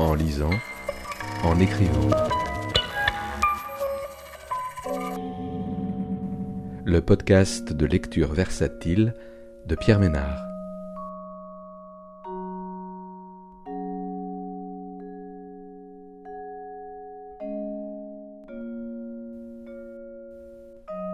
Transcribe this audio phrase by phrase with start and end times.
[0.00, 0.50] en lisant,
[1.44, 2.08] en écrivant.
[6.84, 9.14] Le podcast de lecture versatile
[9.66, 10.42] de Pierre Ménard.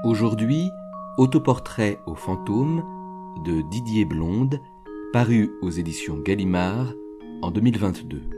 [0.05, 0.71] Aujourd'hui,
[1.19, 2.85] autoportrait au fantôme
[3.45, 4.61] de Didier Blonde,
[5.13, 6.93] paru aux éditions Gallimard
[7.43, 8.36] en 2022.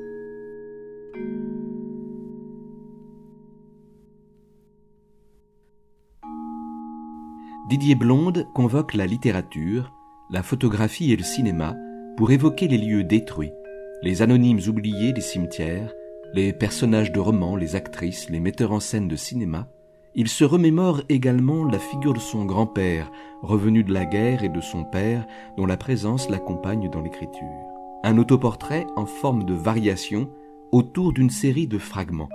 [7.69, 9.93] Didier Blonde convoque la littérature,
[10.31, 11.77] la photographie et le cinéma
[12.17, 13.53] pour évoquer les lieux détruits,
[14.01, 15.93] les anonymes oubliés des cimetières,
[16.33, 19.69] les personnages de romans, les actrices, les metteurs en scène de cinéma,
[20.15, 23.11] il se remémore également la figure de son grand-père,
[23.43, 25.27] revenu de la guerre, et de son père,
[25.59, 27.47] dont la présence l'accompagne dans l'écriture.
[28.03, 30.31] Un autoportrait en forme de variation
[30.73, 32.31] autour d'une série de fragments,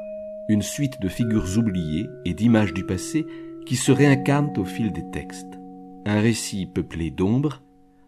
[0.48, 3.26] une suite de figures oubliées et d'images du passé
[3.66, 5.60] qui se réincarnent au fil des textes.
[6.06, 7.62] Un récit peuplé d'ombres,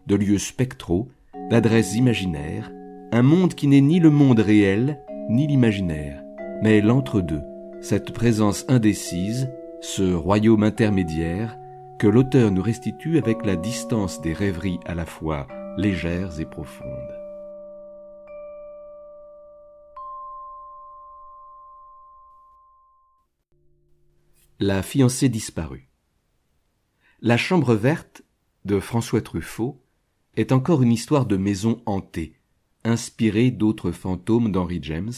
[0.06, 1.08] de lieux spectraux,
[1.50, 2.70] d'adresses imaginaires,
[3.12, 6.22] un monde qui n'est ni le monde réel, ni l'imaginaire,
[6.62, 7.42] mais l'entre-deux,
[7.80, 11.58] cette présence indécise, ce royaume intermédiaire
[11.98, 17.05] que l'auteur nous restitue avec la distance des rêveries à la fois légères et profondes.
[24.58, 25.86] La fiancée disparue.
[27.20, 28.22] La chambre verte
[28.64, 29.82] de François Truffaut
[30.34, 32.40] est encore une histoire de maison hantée,
[32.82, 35.12] inspirée d'autres fantômes d'Henry James,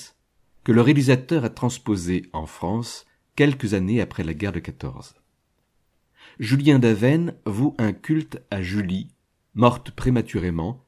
[0.64, 5.14] que le réalisateur a transposé en France quelques années après la guerre de 14.
[6.40, 9.06] Julien Daven voue un culte à Julie,
[9.54, 10.84] morte prématurément,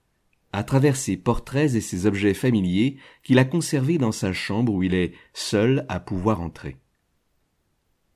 [0.53, 4.83] à travers ses portraits et ses objets familiers qu'il a conservés dans sa chambre où
[4.83, 6.80] il est seul à pouvoir entrer.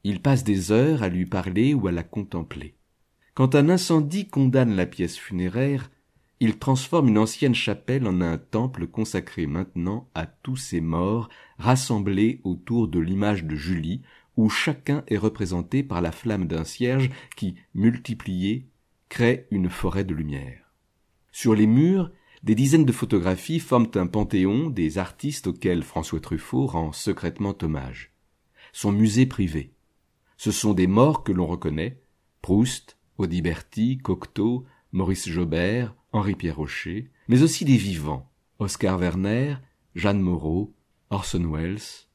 [0.04, 2.76] Il passe des heures à lui parler ou à la contempler.
[3.32, 5.90] Quand un incendie condamne la pièce funéraire,
[6.40, 12.40] il transforme une ancienne chapelle en un temple consacré maintenant à tous ces morts rassemblés
[12.44, 14.02] autour de l'image de Julie
[14.36, 18.68] où chacun est représenté par la flamme d'un cierge qui, multiplié,
[19.08, 20.74] crée une forêt de lumière.
[21.32, 22.10] Sur les murs,
[22.42, 28.12] des dizaines de photographies forment un panthéon des artistes auxquels François Truffaut rend secrètement hommage.
[28.72, 29.73] Son musée privé.
[30.36, 32.00] Ce sont des morts que l'on reconnaît,
[32.42, 39.56] Proust, Audiberti, Cocteau, Maurice Jobert, Henri-Pierre Rocher, mais aussi des vivants, Oscar Werner,
[39.94, 40.74] Jeanne Moreau,
[41.10, 42.06] Orson Welles,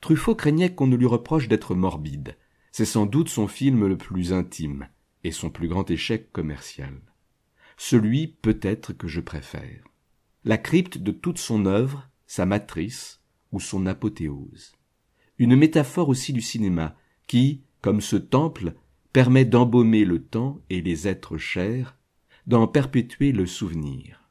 [0.00, 2.36] Truffaut craignait qu'on ne lui reproche d'être morbide.
[2.72, 4.88] C'est sans doute son film le plus intime
[5.22, 7.00] et son plus grand échec commercial.
[7.78, 9.84] Celui peut-être que je préfère.
[10.44, 14.72] La crypte de toute son œuvre, sa matrice ou son apothéose.
[15.38, 16.96] Une métaphore aussi du cinéma
[17.26, 18.74] qui, comme ce temple,
[19.12, 21.96] permet d'embaumer le temps et les êtres chers,
[22.46, 24.30] d'en perpétuer le souvenir.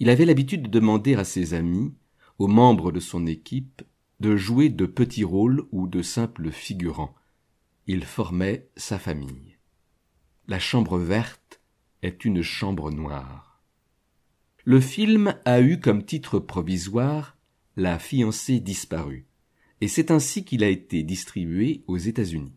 [0.00, 1.94] Il avait l'habitude de demander à ses amis,
[2.38, 3.82] aux membres de son équipe,
[4.20, 7.14] de jouer de petits rôles ou de simples figurants.
[7.86, 9.58] Il formait sa famille.
[10.48, 11.60] La chambre verte
[12.02, 13.62] est une chambre noire.
[14.64, 17.36] Le film a eu comme titre provisoire
[17.76, 19.26] La fiancée disparue,
[19.82, 22.54] et c'est ainsi qu'il a été distribué aux États-Unis.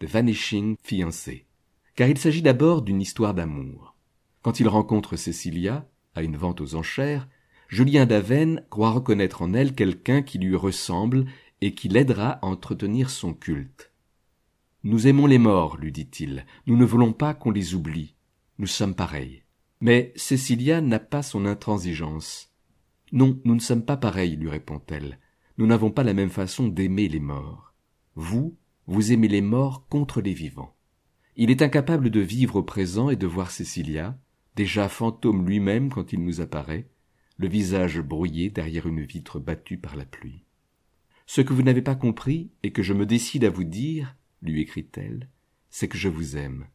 [0.00, 1.46] The Vanishing Fiancé,
[1.94, 3.94] car il s'agit d'abord d'une histoire d'amour.
[4.42, 7.28] Quand il rencontre Cecilia, à une vente aux enchères,
[7.68, 11.26] Julien Daven croit reconnaître en elle quelqu'un qui lui ressemble
[11.60, 13.92] et qui l'aidera à entretenir son culte.
[14.82, 18.16] Nous aimons les morts, lui dit-il, nous ne voulons pas qu'on les oublie.
[18.58, 19.44] Nous sommes pareils.
[19.80, 22.50] Mais Cécilia n'a pas son intransigeance.
[23.12, 25.20] Non, nous ne sommes pas pareils, lui répond-elle.
[25.56, 27.74] Nous n'avons pas la même façon d'aimer les morts.
[28.16, 28.56] Vous,
[28.86, 30.76] vous aimez les morts contre les vivants.
[31.36, 34.18] Il est incapable de vivre au présent et de voir Cécilia,
[34.56, 36.88] déjà fantôme lui-même quand il nous apparaît,
[37.38, 40.44] le visage brouillé derrière une vitre battue par la pluie.
[41.26, 44.60] Ce que vous n'avez pas compris et que je me décide à vous dire, lui
[44.60, 45.28] écrit-elle,
[45.70, 46.66] c'est que je vous aime.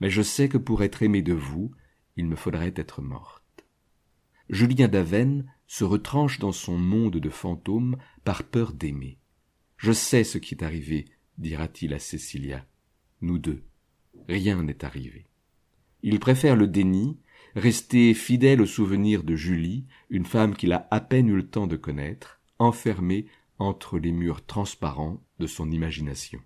[0.00, 1.72] Mais je sais que pour être aimé de vous,
[2.16, 3.66] il me faudrait être morte.
[4.48, 9.18] Julien Daven se retranche dans son monde de fantômes par peur d'aimer.
[9.76, 11.06] Je sais ce qui est arrivé,
[11.38, 12.64] dira-t-il à Cécilia.
[13.20, 13.62] Nous deux.
[14.28, 15.26] Rien n'est arrivé.
[16.02, 17.18] Il préfère le déni
[17.56, 21.66] Rester fidèle au souvenir de Julie, une femme qu'il a à peine eu le temps
[21.66, 23.26] de connaître, enfermée
[23.58, 26.38] entre les murs transparents de son imagination.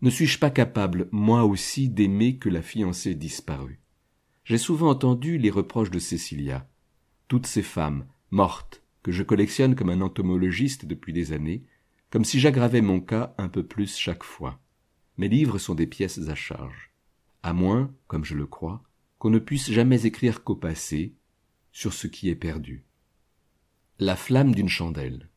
[0.00, 3.80] Ne suis-je pas capable, moi aussi, d'aimer que la fiancée disparue?
[4.44, 6.68] J'ai souvent entendu les reproches de Cécilia.
[7.26, 11.64] Toutes ces femmes, mortes, que je collectionne comme un entomologiste depuis des années,
[12.10, 14.60] comme si j'aggravais mon cas un peu plus chaque fois.
[15.16, 16.92] Mes livres sont des pièces à charge.
[17.42, 18.82] À moins, comme je le crois,
[19.18, 21.14] qu'on ne puisse jamais écrire qu'au passé,
[21.72, 22.84] sur ce qui est perdu.
[23.98, 25.28] La flamme d'une chandelle.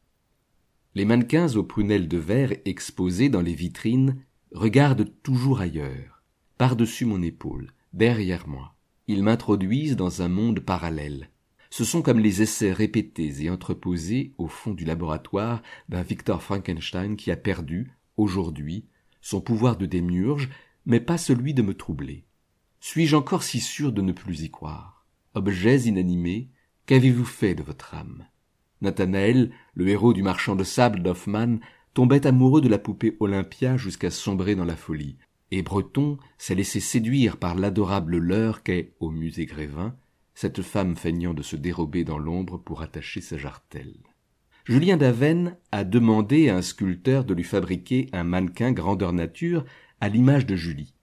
[0.94, 6.21] Les mannequins aux prunelles de verre exposés dans les vitrines regardent toujours ailleurs,
[6.57, 8.75] par-dessus mon épaule, derrière moi.
[9.07, 11.29] Ils m'introduisent dans un monde parallèle.
[11.71, 17.15] Ce sont comme les essais répétés et entreposés au fond du laboratoire d'un Victor Frankenstein
[17.15, 18.85] qui a perdu, aujourd'hui,
[19.21, 20.50] son pouvoir de démiurge,
[20.85, 22.25] mais pas celui de me troubler.
[22.81, 25.06] Suis-je encore si sûr de ne plus y croire?
[25.33, 26.50] Objets inanimés,
[26.88, 28.25] qu'avez-vous fait de votre âme?
[28.81, 31.62] Nathanaël, le héros du marchand de sable d'Hoffmann,
[31.94, 35.18] tombait amoureux de la poupée Olympia jusqu'à sombrer dans la folie,
[35.51, 39.95] et Breton s'est laissé séduire par l'adorable leurre qu'est, au musée Grévin,
[40.33, 43.98] cette femme feignant de se dérober dans l'ombre pour attacher sa jartelle.
[44.66, 49.66] Julien Daven a demandé à un sculpteur de lui fabriquer un mannequin grandeur nature
[50.00, 50.94] à l'image de Julie,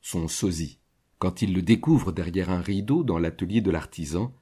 [0.00, 0.78] son sosie.
[1.18, 4.34] Quand il le découvre derrière un rideau dans l'atelier de l'artisan,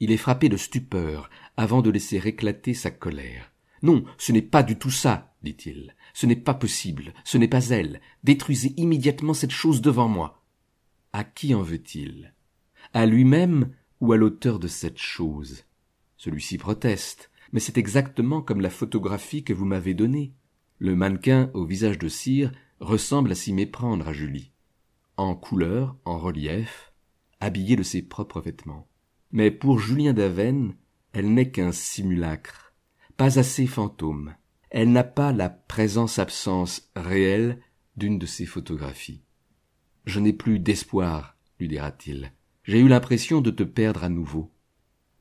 [0.00, 3.52] il est frappé de stupeur avant de laisser éclater sa colère.
[3.82, 5.94] Non, ce n'est pas du tout ça, dit-il.
[6.14, 8.00] Ce n'est pas possible, ce n'est pas elle.
[8.24, 10.42] Détruisez immédiatement cette chose devant moi.
[11.12, 12.34] À qui en veut-il?
[12.92, 15.64] À lui-même ou à l'auteur de cette chose
[16.16, 20.34] Celui-ci proteste, mais c'est exactement comme la photographie que vous m'avez donnée.
[20.78, 24.52] Le mannequin au visage de cire ressemble à s'y méprendre à Julie.
[25.16, 26.92] En couleur, en relief,
[27.40, 28.86] habillée de ses propres vêtements.
[29.32, 30.74] Mais pour Julien Daven,
[31.12, 32.74] elle n'est qu'un simulacre,
[33.16, 34.34] pas assez fantôme.
[34.70, 37.60] Elle n'a pas la présence-absence réelle
[37.96, 39.22] d'une de ses photographies.
[40.04, 42.32] Je n'ai plus d'espoir, lui dira-t-il.
[42.66, 44.50] J'ai eu l'impression de te perdre à nouveau.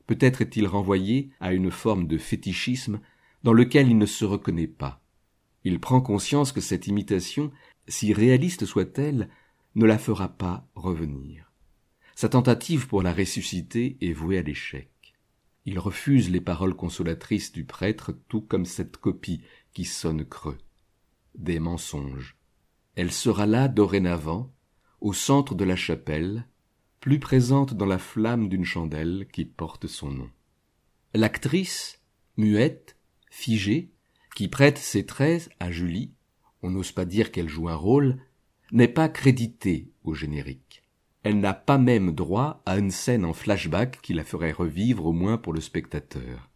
[0.07, 2.99] Peut-être est-il renvoyé à une forme de fétichisme
[3.43, 4.99] dans lequel il ne se reconnaît pas.
[5.63, 7.51] Il prend conscience que cette imitation,
[7.87, 9.29] si réaliste soit-elle,
[9.75, 11.51] ne la fera pas revenir.
[12.15, 14.89] Sa tentative pour la ressusciter est vouée à l'échec.
[15.65, 19.41] Il refuse les paroles consolatrices du prêtre tout comme cette copie
[19.73, 20.57] qui sonne creux.
[21.35, 22.37] Des mensonges.
[22.95, 24.51] Elle sera là dorénavant,
[25.01, 26.47] au centre de la chapelle,
[27.05, 30.27] plus présente dans la flamme d'une chandelle qui porte son nom.
[31.13, 32.01] L'actrice,
[32.35, 32.97] muette,
[33.29, 33.91] figée,
[34.35, 36.15] qui prête ses traits à Julie,
[36.63, 38.17] on n'ose pas dire qu'elle joue un rôle,
[38.71, 40.81] n'est pas créditée au générique.
[41.21, 45.13] Elle n'a pas même droit à une scène en flashback qui la ferait revivre au
[45.13, 46.49] moins pour le spectateur.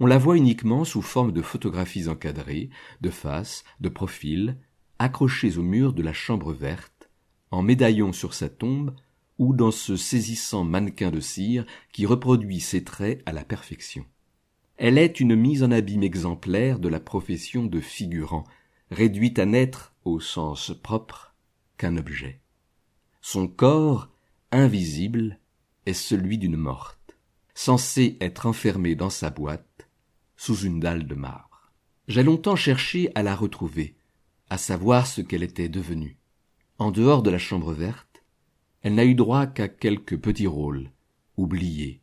[0.00, 2.68] On la voit uniquement sous forme de photographies encadrées,
[3.00, 4.58] de face, de profil,
[4.98, 7.10] accrochées au mur de la chambre verte,
[7.52, 8.92] en médaillon sur sa tombe
[9.38, 14.04] ou dans ce saisissant mannequin de cire qui reproduit ses traits à la perfection.
[14.76, 18.44] Elle est une mise en abîme exemplaire de la profession de figurant,
[18.90, 21.34] réduite à n'être, au sens propre,
[21.78, 22.40] qu'un objet.
[23.20, 24.10] Son corps,
[24.50, 25.38] invisible,
[25.86, 27.16] est celui d'une morte,
[27.54, 29.88] censée être enfermée dans sa boîte,
[30.36, 31.72] sous une dalle de marbre.
[32.08, 33.96] J'ai longtemps cherché à la retrouver,
[34.50, 36.18] à savoir ce qu'elle était devenue.
[36.78, 38.13] En dehors de la chambre verte,
[38.84, 40.90] elle n'a eu droit qu'à quelques petits rôles,
[41.38, 42.02] oubliés.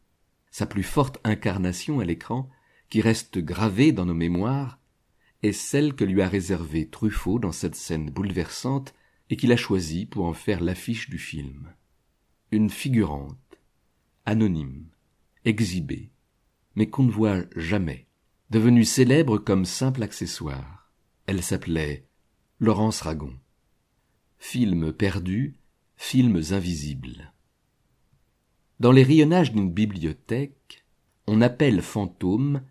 [0.49, 2.50] Sa plus forte incarnation à l'écran,
[2.89, 4.79] qui reste gravée dans nos mémoires,
[5.43, 8.95] est celle que lui a réservée Truffaut dans cette scène bouleversante
[9.29, 11.71] et qu'il a choisi pour en faire l'affiche du film.
[12.50, 13.59] Une figurante,
[14.25, 14.88] anonyme,
[15.45, 16.09] exhibée,
[16.75, 18.07] mais qu'on ne voit jamais,
[18.50, 20.91] devenue célèbre comme simple accessoire.
[21.27, 22.07] Elle s'appelait
[22.59, 23.35] Laurence Ragon.
[24.39, 25.55] Films perdus,
[26.03, 27.31] films invisibles.
[28.79, 30.84] Dans les rayonnages d'une bibliothèque,
[31.27, 32.63] on appelle fantôme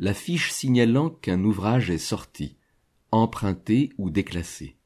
[0.00, 2.56] l'affiche signalant qu'un ouvrage est sorti,
[3.12, 4.76] emprunté ou déclassé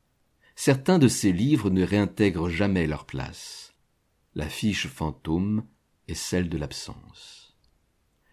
[0.54, 3.74] certains de ces livres ne réintègrent jamais leur place.
[4.34, 5.64] La fiche fantôme
[6.06, 7.56] est celle de l'absence.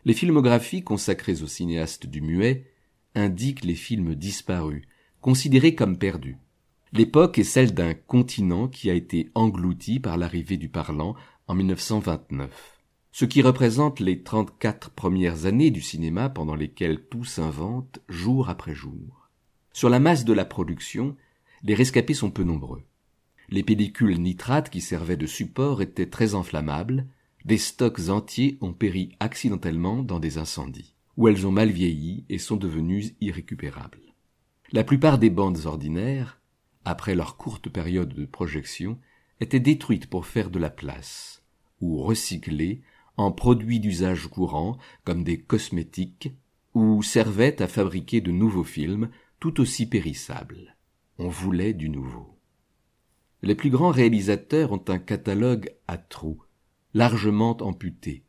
[0.04, 2.70] Les filmographies consacrées aux cinéastes du muet
[3.16, 4.84] indiquent les films disparus,
[5.22, 6.38] considérés comme perdus.
[6.96, 11.16] L'époque est celle d'un continent qui a été englouti par l'arrivée du parlant
[11.48, 12.78] en 1929,
[13.12, 18.76] ce qui représente les trente-quatre premières années du cinéma pendant lesquelles tout s'invente jour après
[18.76, 19.32] jour.
[19.72, 21.16] Sur la masse de la production,
[21.64, 22.84] les rescapés sont peu nombreux.
[23.50, 27.08] Les pellicules nitrates qui servaient de support étaient très inflammables,
[27.44, 32.38] des stocks entiers ont péri accidentellement dans des incendies, où elles ont mal vieilli et
[32.38, 34.14] sont devenues irrécupérables.
[34.72, 36.40] La plupart des bandes ordinaires,
[36.86, 39.00] après leur courte période de projection,
[39.40, 41.44] étaient détruites pour faire de la place,
[41.82, 42.82] ou recyclées
[43.18, 46.34] en produits d'usage courant comme des cosmétiques
[46.74, 49.10] ou servaient à fabriquer de nouveaux films
[49.40, 50.76] tout aussi périssables.
[51.20, 52.40] On voulait du nouveau.
[53.42, 56.42] Les plus grands réalisateurs ont un catalogue à trous,
[56.94, 58.24] largement amputé,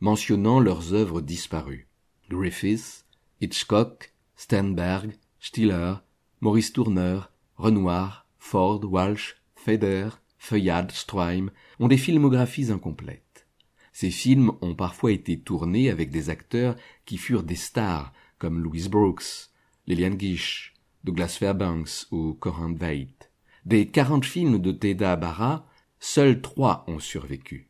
[0.00, 1.88] mentionnant leurs œuvres disparues.
[2.30, 3.04] Griffith,
[3.40, 5.94] Hitchcock, Sternberg, Stiller,
[6.40, 13.46] Maurice Tourneur, Renoir, Ford, Walsh, Feder, Feuillade, Stroheim ont des filmographies incomplètes.
[13.92, 16.74] Ces films ont parfois été tournés avec des acteurs
[17.04, 19.50] qui furent des stars, comme Louis Brooks,
[19.86, 20.72] Lillian Gish,
[21.04, 23.30] Douglas Fairbanks ou Corinne Veidt.
[23.66, 27.68] Des quarante films de Teda Barra, seuls trois ont survécu.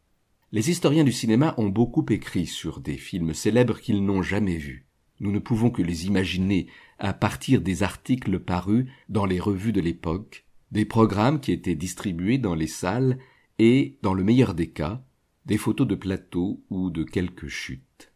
[0.52, 4.86] Les historiens du cinéma ont beaucoup écrit sur des films célèbres qu'ils n'ont jamais vus.
[5.18, 6.68] Nous ne pouvons que les imaginer
[7.00, 12.38] à partir des articles parus dans les revues de l'époque, des programmes qui étaient distribués
[12.38, 13.18] dans les salles
[13.58, 15.02] et, dans le meilleur des cas,
[15.46, 18.12] des photos de plateaux ou de quelques chutes.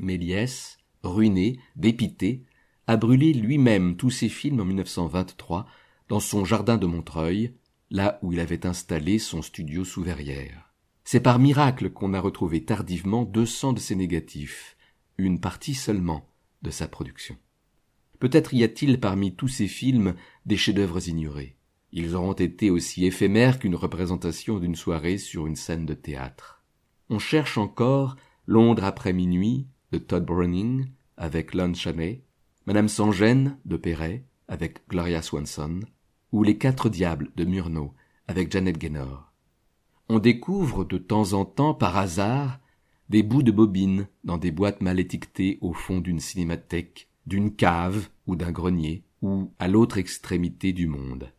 [0.00, 2.44] Méliès, ruiné, dépité,
[2.86, 5.66] a brûlé lui-même tous ses films en 1923
[6.08, 7.54] dans son jardin de Montreuil,
[7.90, 10.72] là où il avait installé son studio sous verrière.
[11.04, 14.76] C'est par miracle qu'on a retrouvé tardivement deux cents de ses négatifs,
[15.18, 16.28] une partie seulement
[16.62, 17.36] de sa production.
[18.18, 20.14] Peut-être y a-t-il parmi tous ces films
[20.46, 21.56] des chefs-d'œuvre ignorés.
[21.92, 26.62] Ils auront été aussi éphémères qu'une représentation d'une soirée sur une scène de théâtre.
[27.08, 32.22] On cherche encore Londres après minuit de Todd Browning avec Lon Chaney,
[32.66, 35.80] Madame sans gêne de Perret avec Gloria Swanson,
[36.32, 37.94] ou Les Quatre Diables de Murnau
[38.28, 39.32] avec Janet Gaynor.
[40.08, 42.60] On découvre de temps en temps par hasard
[43.08, 48.08] des bouts de bobines dans des boîtes mal étiquetées au fond d'une cinémathèque, d'une cave
[48.26, 51.32] ou d'un grenier, ou à l'autre extrémité du monde.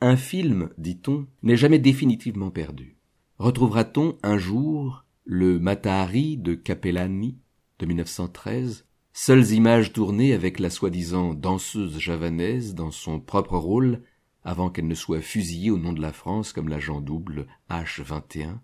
[0.00, 2.96] Un film, dit-on, n'est jamais définitivement perdu.
[3.38, 7.38] Retrouvera-t-on un jour le Matahari de Capellani
[7.78, 14.02] de 1913, seules images tournées avec la soi-disant danseuse javanaise dans son propre rôle
[14.44, 18.58] avant qu'elle ne soit fusillée au nom de la France comme l'agent double H21,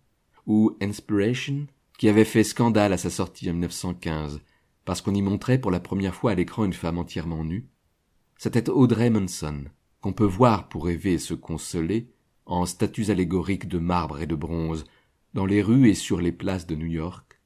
[0.46, 1.66] ou Inspiration,
[1.98, 4.40] qui avait fait scandale à sa sortie en 1915
[4.88, 7.68] parce qu'on y montrait pour la première fois à l'écran une femme entièrement nue.
[8.38, 9.64] C'était Audrey Munson,
[10.00, 12.08] qu'on peut voir pour rêver et se consoler,
[12.46, 14.86] en statues allégoriques de marbre et de bronze,
[15.34, 17.38] dans les rues et sur les places de New York,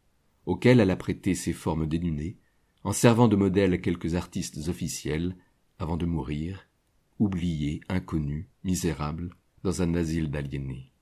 [0.47, 2.37] auxquelles elle a prêté ses formes dénudées,
[2.85, 5.35] en servant de modèle quelques artistes officiels,
[5.81, 6.69] avant de mourir,
[7.19, 9.35] oublié, inconnu, misérable,
[9.65, 10.93] dans un asile d'aliénés.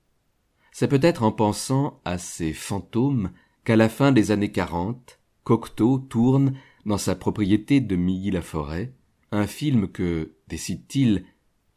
[0.71, 3.29] C'est peut-être en pensant à ces fantômes
[3.63, 8.93] qu'à la fin des années quarante, Cocteau tourne, dans sa propriété de Milly-la-Forêt,
[9.31, 11.25] un film que, décide-t-il,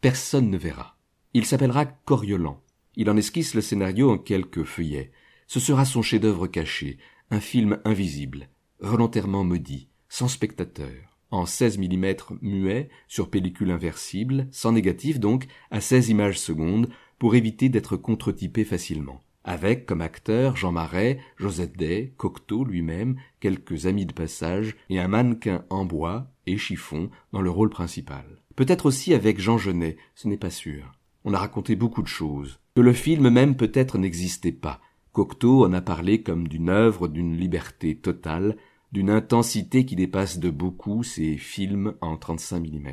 [0.01, 0.97] personne ne verra.
[1.33, 2.61] Il s'appellera Coriolan.
[2.97, 5.13] Il en esquisse le scénario en quelques feuillets.
[5.47, 6.99] Ce sera son chef-d'œuvre caché,
[7.31, 8.49] un film invisible,
[8.81, 15.81] volontairement maudit, sans spectateur en 16 mm muet sur pellicule inversible, sans négatif donc, à
[15.81, 19.21] 16 images secondes, pour éviter d'être contre-typé facilement.
[19.45, 25.09] Avec comme acteurs Jean Marais, Josette Day, Cocteau lui-même, quelques amis de passage et un
[25.09, 28.25] mannequin en bois et chiffon dans le rôle principal.
[28.57, 30.93] Peut-être aussi avec Jean Genet, ce n'est pas sûr.
[31.25, 32.59] On a raconté beaucoup de choses.
[32.75, 34.81] Que le film même peut-être n'existait pas.
[35.13, 38.57] Cocteau en a parlé comme d'une œuvre d'une liberté totale,
[38.93, 42.89] d'une intensité qui dépasse de beaucoup ses films en 35 mm.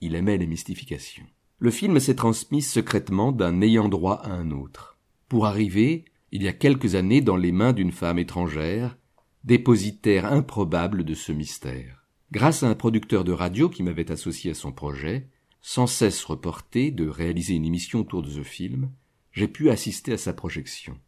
[0.00, 1.26] Il aimait les mystifications.
[1.58, 4.95] Le film s'est transmis secrètement d'un ayant droit à un autre,
[5.28, 8.96] pour arriver, il y a quelques années, dans les mains d'une femme étrangère,
[9.44, 12.04] dépositaire improbable de ce mystère.
[12.32, 15.28] Grâce à un producteur de radio qui m'avait associé à son projet,
[15.60, 18.90] sans cesse reporté de réaliser une émission autour de ce film,
[19.32, 20.98] j'ai pu assister à sa projection.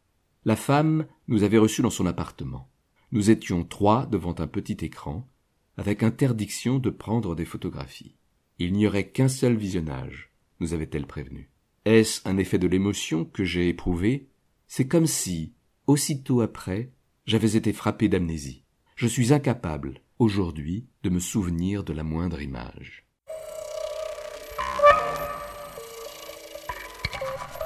[0.45, 2.71] La femme nous avait reçus dans son appartement.
[3.11, 5.29] Nous étions trois devant un petit écran,
[5.77, 8.17] avec interdiction de prendre des photographies.
[8.59, 11.51] Il n'y aurait qu'un seul visionnage, nous avait-elle prévenu.
[11.89, 14.29] Est-ce un effet de l'émotion que j'ai éprouvé?
[14.67, 15.55] C'est comme si,
[15.87, 16.91] aussitôt après,
[17.25, 18.63] j'avais été frappé d'amnésie.
[18.95, 23.07] Je suis incapable, aujourd'hui, de me souvenir de la moindre image.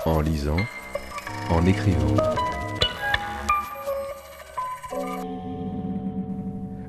[0.07, 0.64] En lisant,
[1.50, 2.14] en écrivant.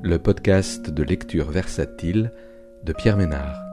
[0.04, 2.32] le podcast de lecture versatile
[2.84, 3.73] de Pierre Ménard.